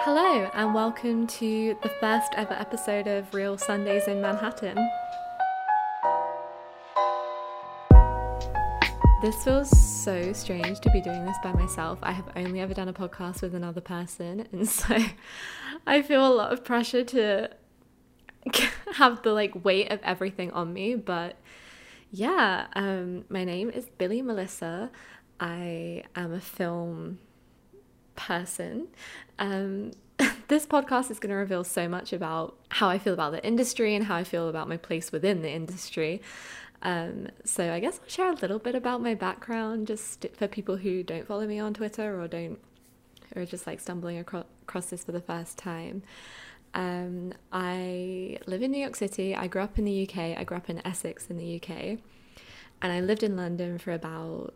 [0.00, 4.76] Hello, and welcome to the first ever episode of Reel Sundays in Manhattan.
[9.22, 12.00] This feels so strange to be doing this by myself.
[12.02, 14.96] I have only ever done a podcast with another person, and so
[15.86, 17.50] I feel a lot of pressure to
[18.94, 20.96] have the like weight of everything on me.
[20.96, 21.36] But
[22.10, 24.90] yeah, um, my name is Billie Melissa.
[25.38, 27.18] I am a film
[28.26, 28.86] person.
[29.38, 29.92] Um,
[30.48, 33.94] this podcast is going to reveal so much about how I feel about the industry
[33.94, 36.22] and how I feel about my place within the industry.
[36.82, 40.76] Um, so I guess I'll share a little bit about my background just for people
[40.76, 42.58] who don't follow me on Twitter or don't,
[43.34, 46.02] or just like stumbling across, this for the first time.
[46.74, 49.34] Um, I live in New York City.
[49.34, 50.38] I grew up in the UK.
[50.38, 51.98] I grew up in Essex in the UK.
[52.80, 54.54] And I lived in London for about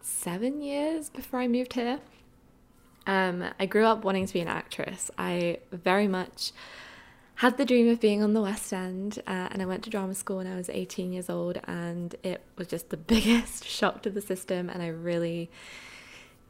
[0.00, 2.00] seven years before I moved here.
[3.06, 5.10] Um, I grew up wanting to be an actress.
[5.18, 6.52] I very much
[7.36, 10.14] had the dream of being on the West End, uh, and I went to drama
[10.14, 14.10] school when I was 18 years old, and it was just the biggest shock to
[14.10, 15.50] the system, and I really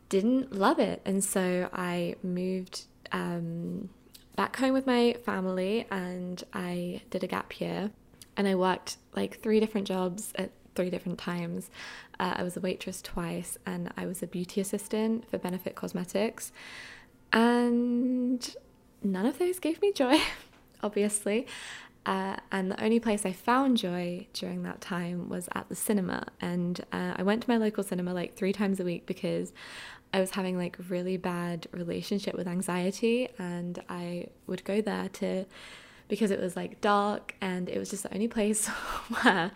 [0.09, 1.01] didn't love it.
[1.05, 3.89] And so I moved um,
[4.37, 7.91] back home with my family, and I did a gap year,
[8.37, 11.71] and I worked like three different jobs at three different times.
[12.19, 16.53] Uh, I was a waitress twice, and I was a beauty assistant for Benefit Cosmetics.
[17.33, 18.55] And
[19.03, 20.21] none of those gave me joy,
[20.83, 21.47] obviously.
[22.07, 26.27] Uh, and the only place I found joy during that time was at the cinema.
[26.41, 29.53] And uh, I went to my local cinema like three times a week because
[30.13, 35.47] I was having like really bad relationship with anxiety, and I would go there to
[36.07, 38.67] because it was like dark and it was just the only place
[39.23, 39.51] where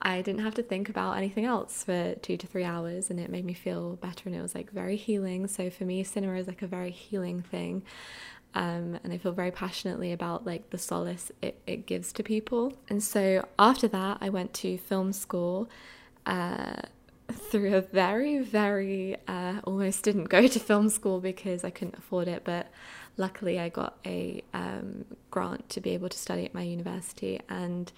[0.00, 3.30] I didn't have to think about anything else for two to three hours and it
[3.30, 5.48] made me feel better and it was like very healing.
[5.48, 7.82] So for me, cinema is like a very healing thing.
[8.54, 12.74] Um, and I feel very passionately about like the solace it, it gives to people.
[12.88, 15.68] And so after that, I went to film school
[16.26, 16.82] uh,
[17.32, 22.28] through a very, very uh, almost didn't go to film school because I couldn't afford
[22.28, 22.68] it, but
[23.16, 27.92] luckily I got a um, grant to be able to study at my university and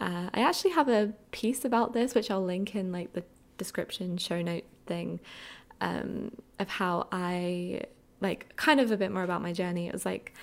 [0.00, 3.24] uh, I actually have a piece about this, which I'll link in like the
[3.58, 5.20] description show note thing,
[5.80, 7.82] um, of how I
[8.20, 9.86] like kind of a bit more about my journey.
[9.86, 10.34] It was like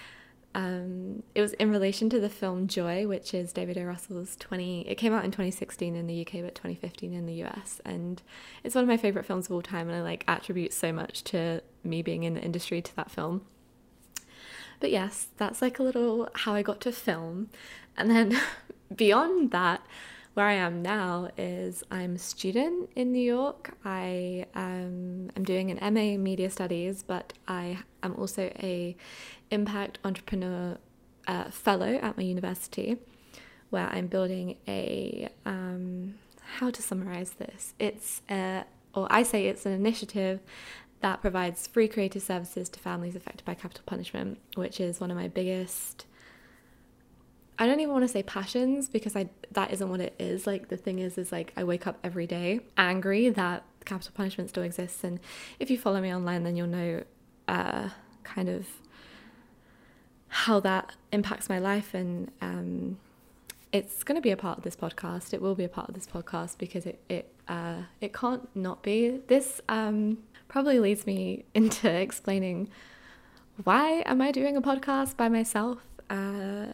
[0.55, 3.83] um, it was in relation to the film Joy, which is David O.
[3.83, 4.87] Russell's 20.
[4.87, 8.21] It came out in 2016 in the UK, but 2015 in the US, and
[8.63, 9.87] it's one of my favorite films of all time.
[9.87, 13.45] And I like attribute so much to me being in the industry to that film.
[14.79, 17.49] But yes, that's like a little how I got to film,
[17.97, 18.39] and then
[18.95, 19.81] beyond that,
[20.33, 23.75] where I am now is I'm a student in New York.
[23.83, 28.95] I um, am doing an MA in Media Studies, but I am also a
[29.49, 30.77] Impact Entrepreneur
[31.27, 32.97] uh, Fellow at my university,
[33.71, 36.15] where I'm building a um,
[36.57, 37.73] how to summarize this.
[37.79, 40.39] It's a, or I say it's an initiative
[41.01, 45.17] that provides free creative services to families affected by capital punishment, which is one of
[45.17, 46.05] my biggest
[47.59, 50.45] I don't even want to say passions because I that isn't what it is.
[50.45, 54.49] Like the thing is is like I wake up every day angry that capital punishment
[54.49, 55.19] still exists and
[55.59, 57.03] if you follow me online then you'll know
[57.47, 57.89] uh,
[58.23, 58.67] kind of
[60.27, 62.97] how that impacts my life and um,
[63.71, 65.33] it's going to be a part of this podcast.
[65.33, 68.83] It will be a part of this podcast because it it uh, it can't not
[68.83, 69.19] be.
[69.27, 72.69] This um, probably leads me into explaining
[73.63, 75.79] why am I doing a podcast by myself.
[76.09, 76.67] Uh,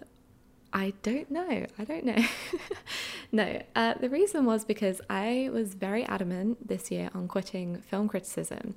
[0.76, 1.66] I don't know.
[1.78, 2.18] I don't know.
[3.32, 8.08] no, uh, the reason was because I was very adamant this year on quitting film
[8.10, 8.76] criticism.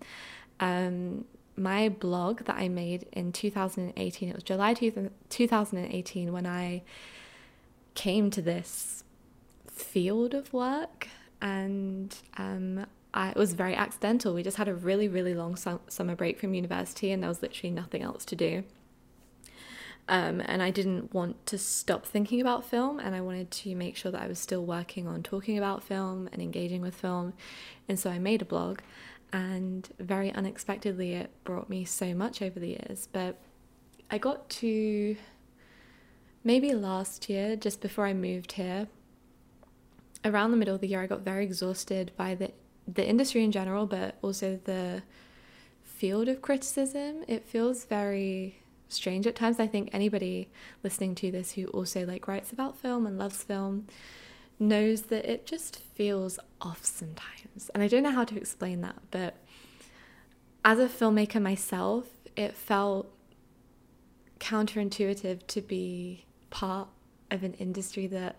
[0.60, 1.24] Um,
[1.56, 6.82] my blog that I made in 2018, it was July 2018 when I
[7.96, 9.02] came to this
[9.68, 11.08] field of work,
[11.40, 14.32] and um, I, it was very accidental.
[14.34, 15.56] We just had a really, really long
[15.88, 18.62] summer break from university, and there was literally nothing else to do.
[20.08, 23.96] Um, and I didn't want to stop thinking about film, and I wanted to make
[23.96, 27.32] sure that I was still working on talking about film and engaging with film.
[27.88, 28.80] And so I made a blog,
[29.32, 33.08] and very unexpectedly, it brought me so much over the years.
[33.12, 33.36] But
[34.08, 35.16] I got to
[36.46, 38.86] maybe last year, just before I moved here,
[40.24, 42.52] around the middle of the year, I got very exhausted by the
[42.88, 45.02] the industry in general, but also the
[45.82, 47.24] field of criticism.
[47.26, 49.58] It feels very strange at times.
[49.58, 50.48] I think anybody
[50.84, 53.88] listening to this who also like writes about film and loves film
[54.60, 57.70] knows that it just feels off sometimes.
[57.74, 59.34] And I don't know how to explain that, but
[60.64, 62.06] as a filmmaker myself,
[62.36, 63.10] it felt
[64.38, 66.25] counterintuitive to be
[66.56, 66.88] part
[67.30, 68.34] of an industry that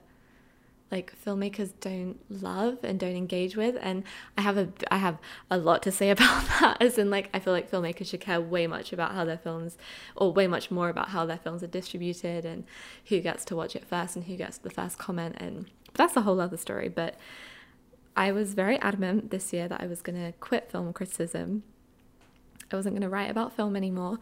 [0.91, 4.03] like filmmakers don't love and don't engage with and
[4.35, 5.19] i have a i have
[5.51, 8.41] a lot to say about that as in like i feel like filmmakers should care
[8.41, 9.77] way much about how their films
[10.15, 12.63] or way much more about how their films are distributed and
[13.05, 16.21] who gets to watch it first and who gets the first comment and that's a
[16.21, 17.19] whole other story but
[18.15, 21.61] i was very adamant this year that i was going to quit film criticism.
[22.71, 24.17] I wasn't going to write about film anymore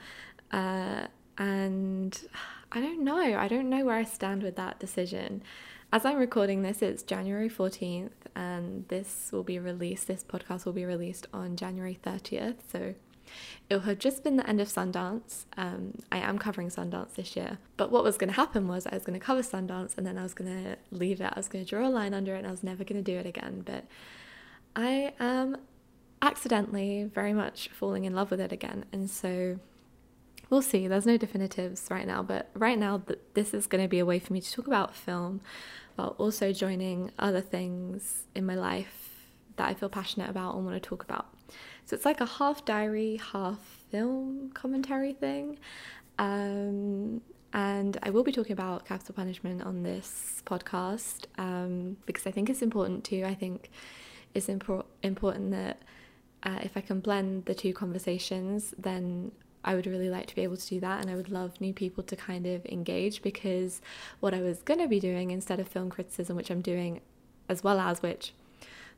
[0.51, 1.07] uh,
[1.37, 2.19] and
[2.75, 5.41] i don't know i don't know where i stand with that decision
[5.93, 10.73] as I'm recording this, it's January 14th, and this will be released, this podcast will
[10.73, 12.55] be released on January 30th.
[12.69, 12.95] So
[13.69, 15.45] it will have just been the end of Sundance.
[15.57, 17.59] Um, I am covering Sundance this year.
[17.77, 20.17] But what was going to happen was I was going to cover Sundance and then
[20.17, 21.31] I was going to leave it.
[21.31, 23.11] I was going to draw a line under it and I was never going to
[23.11, 23.63] do it again.
[23.65, 23.85] But
[24.75, 25.57] I am
[26.21, 28.85] accidentally very much falling in love with it again.
[28.91, 29.59] And so
[30.49, 30.87] we'll see.
[30.87, 32.23] There's no definitives right now.
[32.23, 33.01] But right now,
[33.33, 35.41] this is going to be a way for me to talk about film
[35.95, 39.11] while also joining other things in my life
[39.55, 41.27] that I feel passionate about and want to talk about.
[41.85, 43.59] So it's like a half diary, half
[43.89, 45.57] film commentary thing.
[46.17, 47.21] Um,
[47.53, 52.49] and I will be talking about capital punishment on this podcast um, because I think
[52.49, 53.23] it's important too.
[53.25, 53.69] I think
[54.33, 55.81] it's impor- important that
[56.43, 59.31] uh, if I can blend the two conversations, then
[59.65, 61.73] I would really like to be able to do that and I would love new
[61.73, 63.81] people to kind of engage because
[64.19, 67.01] what I was going to be doing instead of film criticism, which I'm doing
[67.49, 68.33] as well as which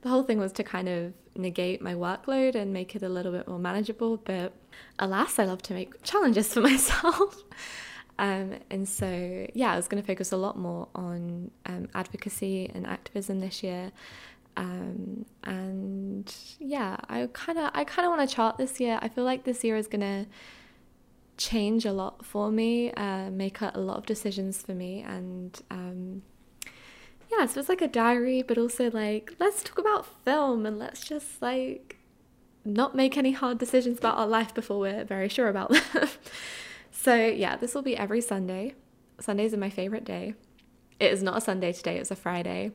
[0.01, 3.31] the whole thing was to kind of negate my workload and make it a little
[3.31, 4.17] bit more manageable.
[4.17, 4.53] But
[4.99, 7.43] alas, I love to make challenges for myself.
[8.19, 12.69] um, and so, yeah, I was going to focus a lot more on um, advocacy
[12.73, 13.91] and activism this year.
[14.57, 18.97] Um, and yeah, I kind of I kind of want to chart this year.
[19.03, 20.25] I feel like this year is gonna
[21.37, 26.23] change a lot for me, uh, make a lot of decisions for me, and um,
[27.31, 31.03] yeah, so it's like a diary, but also like let's talk about film and let's
[31.03, 31.97] just like
[32.65, 36.09] not make any hard decisions about our life before we're very sure about them.
[36.91, 38.75] so yeah, this will be every Sunday.
[39.19, 40.35] Sundays are my favorite day.
[40.99, 42.71] It is not a Sunday today, it's a Friday.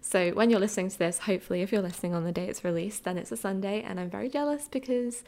[0.00, 3.04] So when you're listening to this, hopefully, if you're listening on the day it's released,
[3.04, 3.82] then it's a Sunday.
[3.82, 5.24] And I'm very jealous because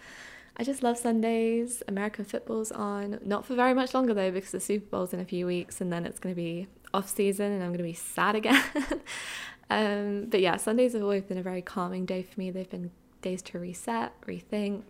[0.57, 1.83] I just love Sundays.
[1.87, 3.19] American football's on.
[3.25, 5.93] Not for very much longer though, because the Super Bowl's in a few weeks and
[5.93, 8.63] then it's going to be off season and I'm going to be sad again.
[9.71, 12.51] um, but yeah, Sundays have always been a very calming day for me.
[12.51, 14.83] They've been days to reset, rethink,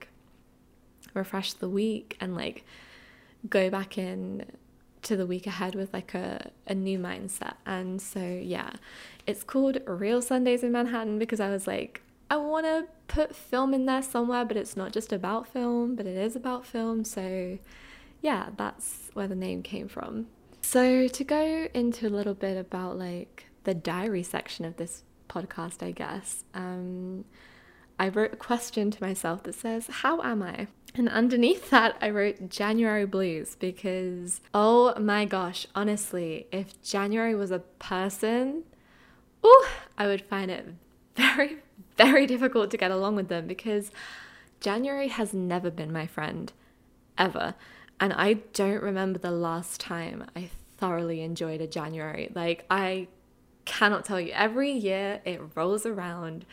[1.14, 2.64] refresh the week, and like
[3.48, 4.44] go back in
[5.02, 7.54] to the week ahead with like a, a new mindset.
[7.64, 8.70] And so, yeah,
[9.26, 13.72] it's called Reel Sundays in Manhattan because I was like, I want to put film
[13.72, 17.04] in there somewhere, but it's not just about film, but it is about film.
[17.04, 17.58] So,
[18.20, 20.26] yeah, that's where the name came from.
[20.60, 25.82] So, to go into a little bit about like the diary section of this podcast,
[25.82, 27.24] I guess, um,
[27.98, 30.66] I wrote a question to myself that says, How am I?
[30.94, 37.50] And underneath that, I wrote January Blues because, oh my gosh, honestly, if January was
[37.50, 38.64] a person,
[39.44, 39.68] oh,
[39.98, 40.66] I would find it
[41.16, 41.58] very,
[41.96, 43.90] very difficult to get along with them because
[44.60, 46.52] January has never been my friend,
[47.18, 47.54] ever.
[47.98, 52.30] And I don't remember the last time I thoroughly enjoyed a January.
[52.34, 53.08] Like, I
[53.64, 54.32] cannot tell you.
[54.32, 56.46] Every year it rolls around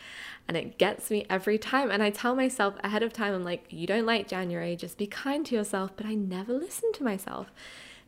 [0.46, 1.90] and it gets me every time.
[1.90, 5.06] And I tell myself ahead of time, I'm like, you don't like January, just be
[5.06, 5.92] kind to yourself.
[5.96, 7.50] But I never listen to myself.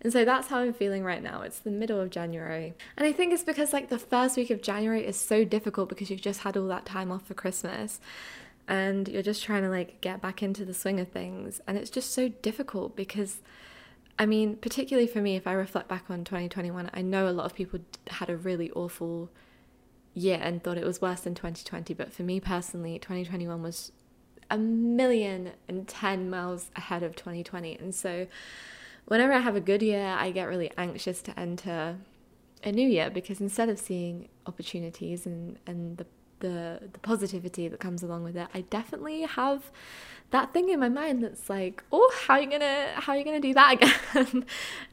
[0.06, 1.40] And so that's how I'm feeling right now.
[1.42, 2.74] It's the middle of January.
[2.96, 6.12] And I think it's because like the first week of January is so difficult because
[6.12, 7.98] you've just had all that time off for Christmas
[8.68, 11.60] and you're just trying to like get back into the swing of things.
[11.66, 13.38] And it's just so difficult because
[14.16, 17.46] I mean, particularly for me, if I reflect back on 2021, I know a lot
[17.46, 19.28] of people had a really awful
[20.14, 21.94] year and thought it was worse than 2020.
[21.94, 23.90] But for me personally, 2021 was
[24.52, 27.74] a million and 10 miles ahead of 2020.
[27.74, 28.28] And so
[29.06, 31.96] whenever I have a good year, I get really anxious to enter
[32.62, 36.06] a new year because instead of seeing opportunities and, and the
[36.40, 39.70] the the positivity that comes along with it i definitely have
[40.30, 43.24] that thing in my mind that's like oh how are you gonna how are you
[43.24, 43.72] gonna do that
[44.14, 44.44] again?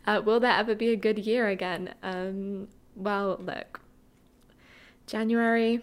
[0.05, 1.93] Uh, will there ever be a good year again?
[2.03, 3.81] Um, well look
[5.07, 5.81] january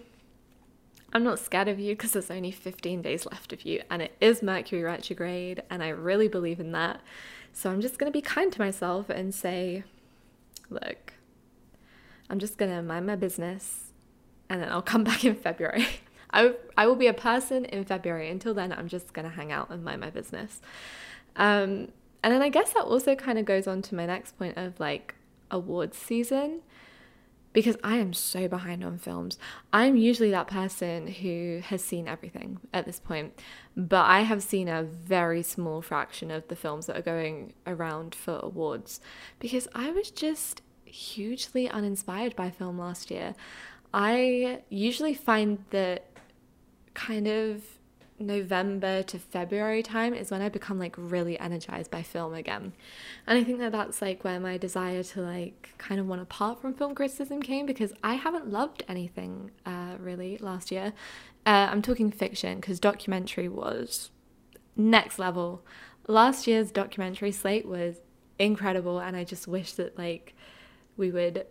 [1.13, 4.17] i'm not scared of you because there's only 15 days left of you and it
[4.21, 7.01] is mercury retrograde and i really believe in that
[7.53, 9.85] so i'm just gonna be kind to myself and say
[10.69, 11.15] look
[12.29, 13.91] i'm just gonna mind my business
[14.51, 15.87] and then I'll come back in February.
[16.33, 18.29] I, I will be a person in February.
[18.29, 20.61] Until then, I'm just going to hang out and mind my business.
[21.37, 21.89] Um,
[22.23, 24.79] and then I guess that also kind of goes on to my next point of
[24.79, 25.15] like
[25.51, 26.61] awards season
[27.53, 29.39] because I am so behind on films.
[29.73, 33.41] I'm usually that person who has seen everything at this point,
[33.77, 38.15] but I have seen a very small fraction of the films that are going around
[38.15, 39.01] for awards
[39.39, 43.35] because I was just hugely uninspired by film last year.
[43.93, 46.07] I usually find that
[46.95, 47.63] kind of
[48.21, 52.73] November to February time is when I become like really energized by film again.
[53.27, 56.61] And I think that that's like where my desire to like kind of want apart
[56.61, 60.93] from film criticism came because I haven't loved anything uh, really last year.
[61.47, 64.11] Uh, I'm talking fiction because documentary was
[64.77, 65.65] next level.
[66.07, 67.97] Last year's documentary slate was
[68.39, 70.35] incredible and I just wish that like
[70.97, 71.47] we would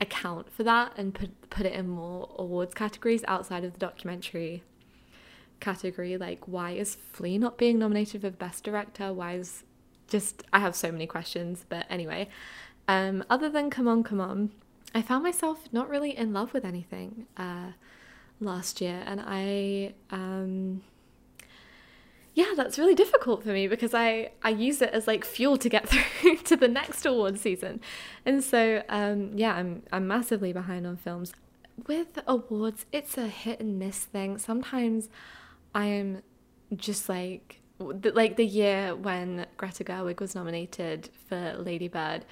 [0.00, 4.62] account for that and put put it in more awards categories outside of the documentary
[5.60, 6.16] category.
[6.16, 9.12] Like, why is Flee not being nominated for Best Director?
[9.12, 9.64] Why is
[10.08, 11.64] just, I have so many questions.
[11.68, 12.28] But anyway,
[12.88, 14.50] um, other than Come On, Come On,
[14.94, 17.72] I found myself not really in love with anything uh,
[18.40, 19.02] last year.
[19.06, 20.82] And I, um,
[22.34, 25.68] yeah, that's really difficult for me because I, I use it as like fuel to
[25.68, 25.88] get
[26.20, 27.80] through to the next award season.
[28.26, 31.32] And so, um, yeah, I'm, I'm massively behind on films.
[31.86, 34.36] With awards, it's a hit and miss thing.
[34.38, 35.08] Sometimes
[35.74, 36.22] I am
[36.76, 42.24] just like like the year when Greta Gerwig was nominated for Lady Bird,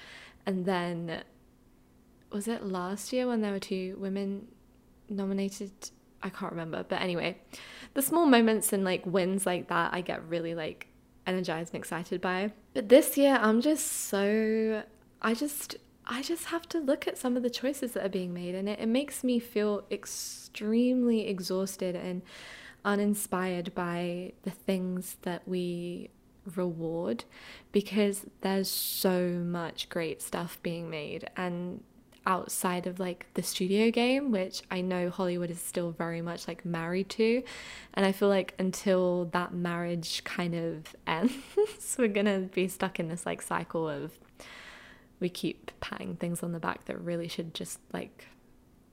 [0.45, 1.23] and then
[2.31, 4.47] was it last year when there were two women
[5.09, 5.71] nominated?
[6.21, 7.37] I can't remember, but anyway,
[7.93, 10.87] the small moments and like wins like that, I get really like
[11.25, 12.51] energized and excited by.
[12.73, 14.83] But this year, I'm just so
[15.21, 18.33] I just I just have to look at some of the choices that are being
[18.33, 22.21] made, and it, it makes me feel extremely exhausted and
[22.85, 26.09] uninspired by the things that we
[26.55, 27.25] reward
[27.71, 31.29] because there's so much great stuff being made.
[31.35, 31.83] And
[32.25, 36.65] outside of like the studio game which I know Hollywood is still very much like
[36.65, 37.41] married to
[37.93, 42.99] and I feel like until that marriage kind of ends we're going to be stuck
[42.99, 44.11] in this like cycle of
[45.19, 48.27] we keep patting things on the back that really should just like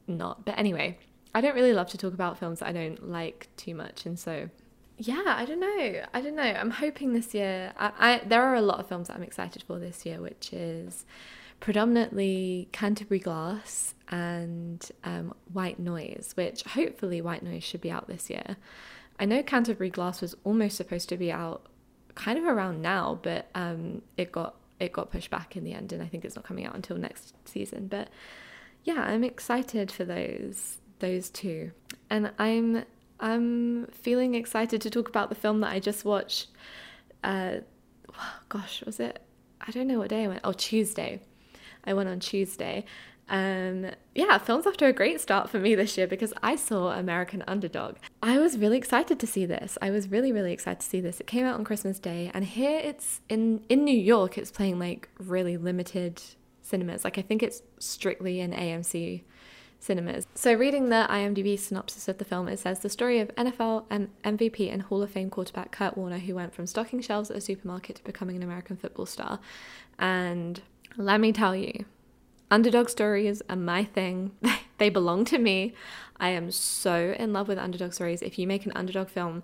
[0.07, 0.45] not.
[0.45, 0.99] But anyway
[1.37, 4.19] I don't really love to talk about films that I don't like too much, and
[4.19, 4.49] so
[4.97, 6.03] yeah, I don't know.
[6.15, 6.43] I don't know.
[6.43, 7.75] I'm hoping this year.
[7.79, 10.55] I, I there are a lot of films that I'm excited for this year, which
[10.55, 11.05] is
[11.61, 18.31] predominantly Canterbury Glass and um, White Noise, which hopefully White Noise should be out this
[18.31, 18.57] year.
[19.21, 21.67] I know Canterbury Glass was almost supposed to be out
[22.15, 25.93] kind of around now, but um, it got it got pushed back in the end,
[25.93, 27.89] and I think it's not coming out until next season.
[27.89, 28.09] But
[28.85, 31.73] yeah, I'm excited for those those two.
[32.11, 32.85] And I'm
[33.19, 36.49] I'm feeling excited to talk about the film that I just watched.
[37.25, 37.57] Uh,
[38.49, 39.23] gosh, was it?
[39.61, 40.41] I don't know what day I went.
[40.45, 41.21] Oh, Tuesday.
[41.85, 42.85] I went on Tuesday.
[43.29, 46.93] Um, yeah, film's off to a great start for me this year because I saw
[46.93, 47.97] American Underdog.
[48.23, 49.77] I was really excited to see this.
[49.83, 51.21] I was really, really excited to see this.
[51.21, 54.39] It came out on Christmas Day, and here it's in in New York.
[54.39, 56.23] It's playing like really limited
[56.63, 57.03] cinemas.
[57.03, 59.23] Like I think it's strictly in AMC
[59.87, 60.27] cinemas.
[60.35, 64.09] So, reading the IMDb synopsis of the film, it says the story of NFL and
[64.25, 67.41] MVP and Hall of Fame quarterback Kurt Warner, who went from stocking shelves at a
[67.41, 69.39] supermarket to becoming an American football star.
[69.99, 70.61] And
[70.97, 71.85] let me tell you,
[72.51, 74.33] underdog stories are my thing.
[74.79, 75.73] they belong to me.
[76.19, 78.23] I am so in love with underdog stories.
[78.23, 79.43] If you make an underdog film,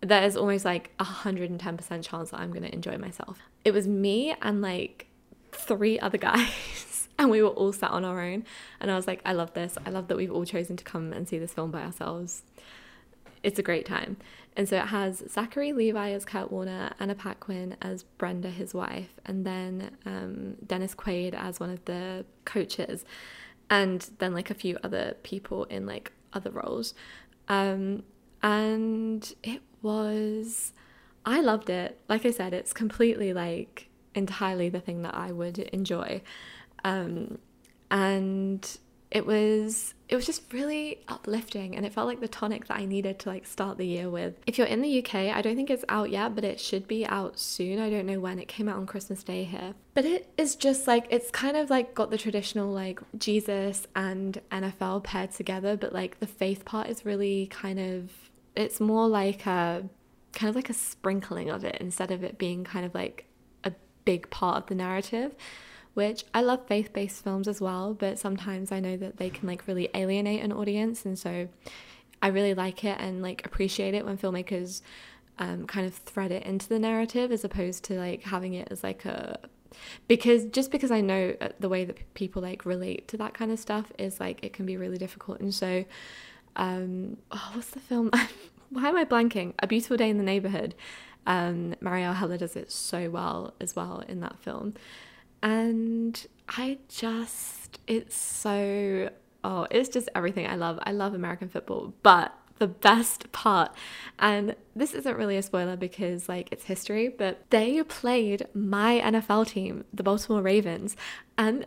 [0.00, 3.38] there is almost like a 110% chance that I'm going to enjoy myself.
[3.64, 5.06] It was me and like
[5.52, 6.50] three other guys
[7.18, 8.44] and we were all sat on our own.
[8.80, 9.76] And I was like, I love this.
[9.84, 12.42] I love that we've all chosen to come and see this film by ourselves.
[13.42, 14.16] It's a great time.
[14.56, 19.10] And so it has Zachary Levi as Kurt Warner, Anna Paquin as Brenda, his wife,
[19.26, 23.04] and then um, Dennis Quaid as one of the coaches,
[23.68, 26.94] and then like a few other people in like other roles.
[27.48, 28.02] Um,
[28.42, 30.72] and it was,
[31.26, 32.00] I loved it.
[32.08, 36.22] Like I said, it's completely like entirely the thing that I would enjoy.
[36.84, 37.38] Um,
[37.90, 38.78] and
[39.10, 42.84] it was it was just really uplifting and it felt like the tonic that I
[42.84, 44.34] needed to like start the year with.
[44.46, 47.06] If you're in the UK, I don't think it's out yet, but it should be
[47.06, 47.80] out soon.
[47.80, 48.38] I don't know when.
[48.38, 49.74] It came out on Christmas Day here.
[49.94, 54.40] But it is just like it's kind of like got the traditional like Jesus and
[54.52, 58.10] NFL paired together, but like the faith part is really kind of
[58.54, 59.88] it's more like a
[60.32, 63.26] kind of like a sprinkling of it instead of it being kind of like
[63.64, 63.72] a
[64.04, 65.34] big part of the narrative
[65.96, 69.48] which I love faith based films as well, but sometimes I know that they can
[69.48, 71.06] like really alienate an audience.
[71.06, 71.48] And so
[72.20, 74.82] I really like it and like appreciate it when filmmakers
[75.38, 78.84] um, kind of thread it into the narrative as opposed to like having it as
[78.84, 79.38] like a
[80.06, 83.50] because just because I know uh, the way that people like relate to that kind
[83.50, 85.86] of stuff is like it can be really difficult and so
[86.56, 88.10] um oh what's the film?
[88.68, 89.54] Why am I blanking?
[89.60, 90.74] A beautiful day in the neighborhood.
[91.26, 94.74] Um Marielle Heller does it so well as well in that film
[95.42, 99.10] and I just it's so
[99.44, 103.74] oh it's just everything I love I love American football but the best part.
[104.18, 109.48] And this isn't really a spoiler because like it's history, but they played my NFL
[109.48, 110.96] team, the Baltimore Ravens,
[111.36, 111.66] and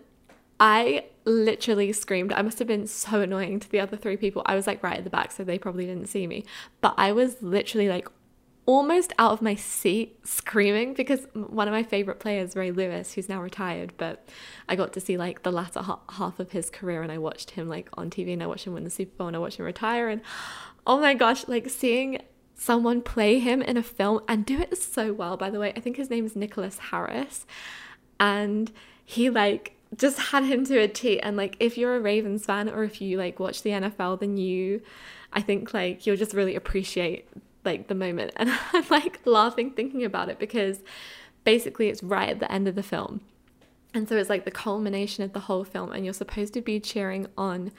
[0.60, 2.34] I literally screamed.
[2.34, 4.42] I must have been so annoying to the other three people.
[4.46, 6.44] I was like right at the back, so they probably didn't see me.
[6.82, 8.08] But I was literally like
[8.70, 13.28] almost out of my seat screaming because one of my favorite players, Ray Lewis, who's
[13.28, 14.30] now retired, but
[14.68, 17.68] I got to see like the latter half of his career and I watched him
[17.68, 19.66] like on TV and I watched him win the Super Bowl and I watched him
[19.66, 20.22] retire and
[20.86, 22.22] oh my gosh, like seeing
[22.54, 25.74] someone play him in a film and do it so well, by the way.
[25.76, 27.48] I think his name is Nicholas Harris.
[28.20, 28.72] And
[29.04, 31.20] he like just had him to a T.
[31.20, 34.38] And like if you're a Ravens fan or if you like watch the NFL, then
[34.38, 34.84] you
[35.34, 37.28] I think like you'll just really appreciate
[37.70, 38.34] like the moment.
[38.38, 40.82] And I'm like laughing thinking about it because
[41.44, 43.22] basically it's right at the end of the film.
[43.94, 46.80] And so it's like the culmination of the whole film, and you're supposed to be
[46.80, 47.72] cheering on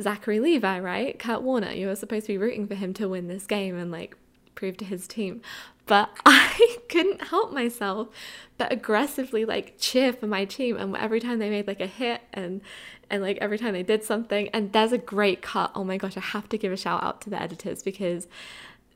[0.00, 1.18] Zachary Levi, right?
[1.18, 1.72] Kurt Warner.
[1.72, 4.16] You were supposed to be rooting for him to win this game and like
[4.54, 5.42] prove to his team.
[5.86, 8.08] But I couldn't help myself
[8.58, 12.20] but aggressively like cheer for my team and every time they made like a hit
[12.32, 12.60] and
[13.10, 15.72] and like every time they did something and there's a great cut.
[15.74, 18.26] Oh my gosh, I have to give a shout out to the editors because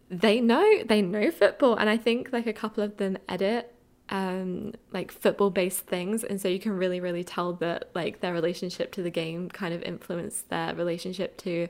[0.08, 3.72] they know they know football and I think like a couple of them edit
[4.08, 8.32] um like football based things and so you can really really tell that like their
[8.32, 11.68] relationship to the game kind of influenced their relationship to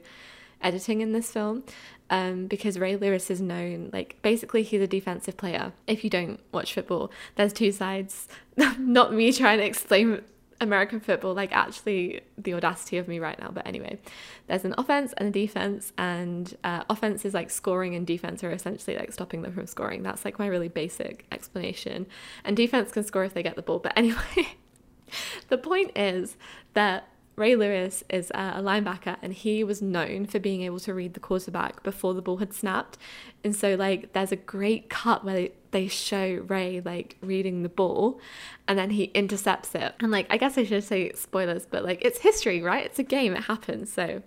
[0.60, 1.62] editing in this film
[2.08, 5.72] um, because Ray Lewis is known like basically he's a defensive player.
[5.86, 8.28] If you don't watch football, there's two sides.
[8.78, 10.22] Not me trying to explain
[10.60, 13.50] American football, like actually the audacity of me right now.
[13.50, 13.98] But anyway,
[14.46, 18.50] there's an offense and a defense, and uh, offense is like scoring, and defense are
[18.50, 20.02] essentially like stopping them from scoring.
[20.02, 22.06] That's like my really basic explanation.
[22.44, 23.78] And defense can score if they get the ball.
[23.78, 24.56] But anyway,
[25.48, 26.36] the point is
[26.74, 31.12] that Ray Lewis is a linebacker and he was known for being able to read
[31.12, 32.96] the quarterback before the ball had snapped.
[33.44, 38.18] And so, like, there's a great cut where they show Ray, like, reading the ball
[38.66, 39.94] and then he intercepts it.
[40.00, 42.86] And, like, I guess I should say spoilers, but, like, it's history, right?
[42.86, 43.92] It's a game, it happens.
[43.92, 44.22] So,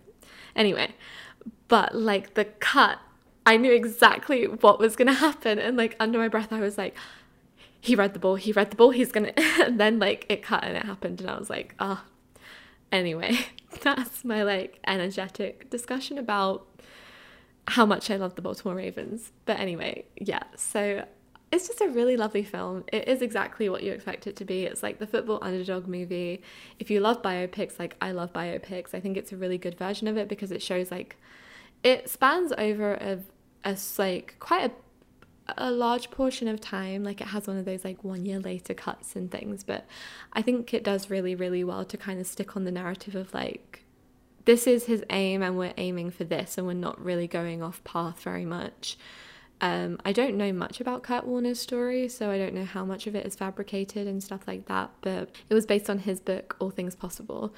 [0.55, 0.93] anyway,
[1.67, 2.99] but, like, the cut,
[3.43, 5.57] I knew exactly what was going to happen.
[5.57, 6.95] And, like, under my breath, I was like,
[7.81, 10.63] he read the ball, he read the ball, he's gonna, and then, like, it cut
[10.63, 11.21] and it happened.
[11.21, 12.03] And I was like, ah.
[12.05, 12.08] Oh,
[12.91, 13.37] Anyway,
[13.81, 16.65] that's my like energetic discussion about
[17.67, 19.31] how much I love the Baltimore Ravens.
[19.45, 21.05] But anyway, yeah, so
[21.51, 22.83] it's just a really lovely film.
[22.91, 24.63] It is exactly what you expect it to be.
[24.63, 26.41] It's like the football underdog movie.
[26.77, 30.07] If you love biopics, like I love biopics, I think it's a really good version
[30.07, 31.15] of it because it shows like
[31.83, 33.19] it spans over a,
[33.63, 34.73] a like quite a
[35.57, 38.73] a large portion of time like it has one of those like one year later
[38.73, 39.85] cuts and things but
[40.33, 43.33] i think it does really really well to kind of stick on the narrative of
[43.33, 43.83] like
[44.45, 47.83] this is his aim and we're aiming for this and we're not really going off
[47.83, 48.97] path very much
[49.61, 53.07] um, I don't know much about Kurt Warner's story, so I don't know how much
[53.07, 56.55] of it is fabricated and stuff like that, but it was based on his book,
[56.59, 57.53] All Things Possible.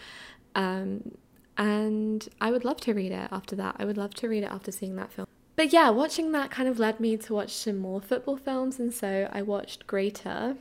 [0.56, 1.12] Um,
[1.58, 3.76] and I would love to read it after that.
[3.78, 5.28] I would love to read it after seeing that film.
[5.62, 8.91] But yeah, watching that kind of led me to watch some more football films, and
[8.91, 10.56] so I watched Greater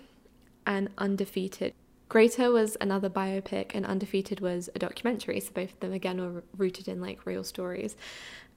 [0.67, 1.73] and Undefeated.
[2.11, 6.43] Greater was another biopic, and Undefeated was a documentary, so both of them again were
[6.55, 7.97] rooted in like real stories.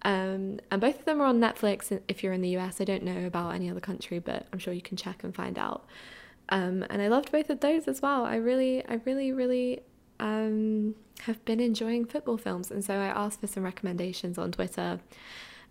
[0.01, 2.81] Um, and both of them are on Netflix if you're in the US.
[2.81, 5.57] I don't know about any other country, but I'm sure you can check and find
[5.57, 5.85] out.
[6.49, 8.25] Um, and I loved both of those as well.
[8.25, 9.79] I really, I really, really
[10.19, 14.99] um, have been enjoying football films, and so I asked for some recommendations on Twitter.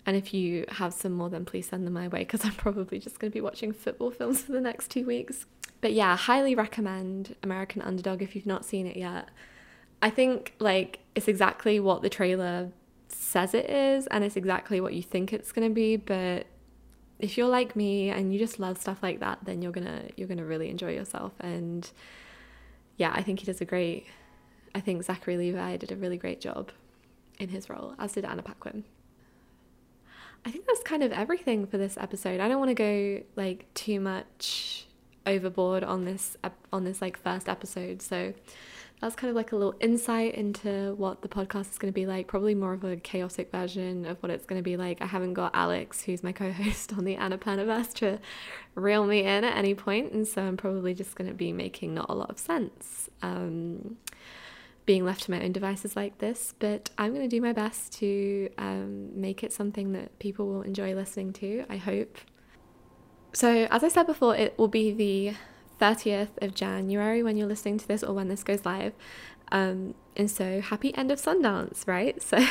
[0.04, 2.98] And if you have some more, then please send them my way because I'm probably
[2.98, 5.46] just going to be watching football films for the next two weeks.
[5.80, 9.28] But yeah, highly recommend American Underdog if you've not seen it yet.
[10.00, 12.70] I think like it's exactly what the trailer
[13.08, 15.96] says it is, and it's exactly what you think it's going to be.
[15.96, 16.46] But
[17.18, 20.28] if you're like me and you just love stuff like that, then you're gonna you're
[20.28, 21.32] gonna really enjoy yourself.
[21.40, 21.88] And
[22.96, 24.06] yeah, I think he does a great.
[24.74, 26.70] I think Zachary Levi did a really great job
[27.38, 28.84] in his role, as did Anna Paquin.
[30.44, 32.40] I think that's kind of everything for this episode.
[32.40, 34.86] I don't want to go like too much
[35.24, 36.36] overboard on this
[36.72, 38.02] on this like first episode.
[38.02, 38.34] So
[39.02, 42.06] that's kind of like a little insight into what the podcast is going to be
[42.06, 42.28] like.
[42.28, 45.02] Probably more of a chaotic version of what it's going to be like.
[45.02, 48.20] I haven't got Alex, who's my co host on the Annapurnaverse, to
[48.76, 51.94] reel me in at any point, and so I'm probably just going to be making
[51.94, 53.10] not a lot of sense.
[53.22, 53.96] Um,
[54.84, 57.92] being left to my own devices like this, but I'm going to do my best
[57.94, 62.18] to um, make it something that people will enjoy listening to, I hope.
[63.32, 65.34] So, as I said before, it will be the
[65.80, 68.92] 30th of January when you're listening to this or when this goes live.
[69.52, 72.20] Um, and so, happy end of Sundance, right?
[72.22, 72.44] So,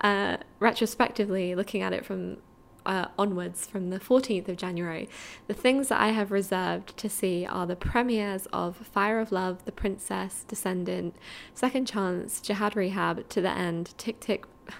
[0.00, 2.38] uh, retrospectively, looking at it from
[2.84, 5.08] uh, onwards from the 14th of January,
[5.46, 9.64] the things that I have reserved to see are the premieres of Fire of Love,
[9.64, 11.16] The Princess, Descendant,
[11.54, 14.44] Second Chance, Jihad Rehab, To the End, Tick Tick.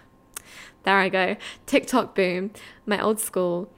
[0.85, 1.37] There I go.
[1.67, 2.51] TikTok Boom,
[2.87, 3.71] My Old School,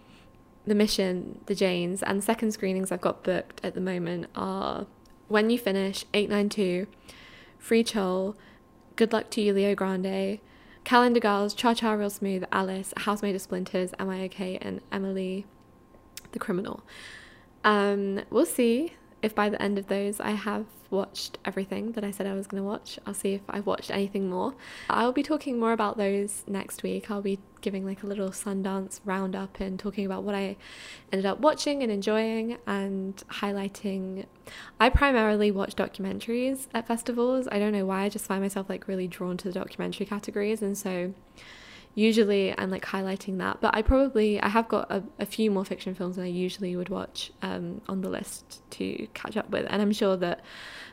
[0.66, 4.86] The Mission, The Janes, and the second screenings I've got booked at the moment are
[5.28, 6.86] When You Finish, 892,
[7.58, 8.36] Free Chol,
[8.96, 10.40] Good Luck to You, Leo Grande.
[10.84, 14.80] Calendar Girls, Cha Cha Real Smooth, Alice, House Made of Splinters, Am I Okay, and
[14.92, 15.46] Emily
[16.32, 16.82] the Criminal.
[17.64, 18.92] Um, we'll see
[19.22, 22.46] if by the end of those I have watched everything that I said I was
[22.46, 22.98] going to watch.
[23.06, 24.54] I'll see if I've watched anything more.
[24.88, 27.10] I'll be talking more about those next week.
[27.10, 30.56] I'll be giving like a little Sundance roundup and talking about what I
[31.12, 34.26] ended up watching and enjoying and highlighting.
[34.78, 37.48] I primarily watch documentaries at festivals.
[37.50, 40.62] I don't know why, I just find myself like really drawn to the documentary categories.
[40.62, 41.14] And so
[41.94, 45.64] usually I'm like highlighting that, but I probably I have got a, a few more
[45.64, 49.66] fiction films than I usually would watch um, on the list to catch up with,
[49.70, 50.40] and I'm sure that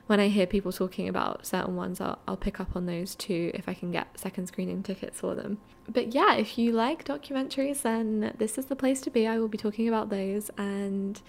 [0.08, 3.52] when I hear people talking about certain ones, I'll, I'll pick up on those too
[3.54, 5.60] if I can get second screening tickets for them.
[5.88, 9.28] But yeah, if you like documentaries, then this is the place to be.
[9.28, 11.22] I will be talking about those and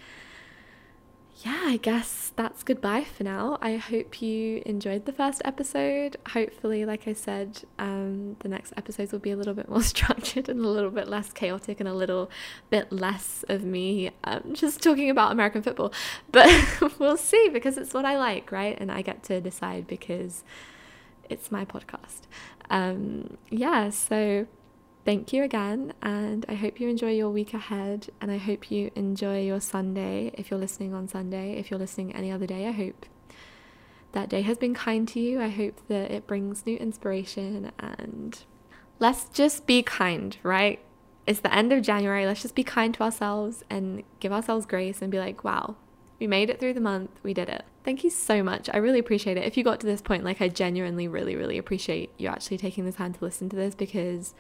[1.36, 3.58] yeah, I guess that's goodbye for now.
[3.60, 6.16] I hope you enjoyed the first episode.
[6.28, 10.48] Hopefully, like I said, um, the next episodes will be a little bit more structured
[10.48, 12.30] and a little bit less chaotic and a little
[12.70, 15.92] bit less of me um, just talking about American football.
[16.30, 16.48] But
[16.98, 18.76] we'll see because it's what I like, right?
[18.78, 20.44] And I get to decide because
[21.28, 22.22] it's my podcast.
[22.70, 24.46] Um, yeah, so
[25.04, 28.08] thank you again, and I hope you enjoy your week ahead.
[28.20, 31.58] And I hope you enjoy your Sunday if you're listening on Sunday.
[31.58, 33.06] If you're listening any other day, I hope
[34.12, 35.40] that day has been kind to you.
[35.40, 38.44] I hope that it brings new inspiration and
[38.98, 40.80] let's just be kind, right?
[41.26, 42.26] It's the end of January.
[42.26, 45.76] Let's just be kind to ourselves and give ourselves grace and be like, wow,
[46.18, 47.10] we made it through the month.
[47.22, 47.64] We did it.
[47.84, 48.68] Thank you so much.
[48.72, 49.44] I really appreciate it.
[49.44, 52.84] If you got to this point, like, I genuinely, really, really appreciate you actually taking
[52.84, 54.34] the time to listen to this because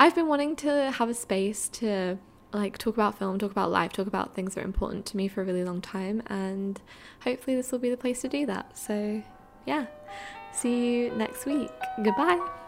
[0.00, 2.16] I've been wanting to have a space to
[2.54, 5.28] like talk about film, talk about life, talk about things that are important to me
[5.28, 6.80] for a really long time, and
[7.20, 8.78] hopefully this will be the place to do that.
[8.78, 9.22] So,
[9.66, 9.88] yeah,
[10.52, 11.70] see you next week.
[12.02, 12.59] Goodbye.